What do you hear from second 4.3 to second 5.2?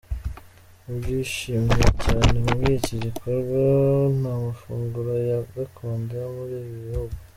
amafunguro